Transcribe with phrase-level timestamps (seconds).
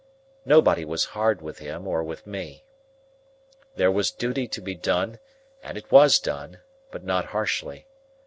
[0.45, 2.65] Nobody was hard with him or with me.
[3.75, 5.19] There was duty to be done,
[5.61, 7.85] and it was done, but not harshly.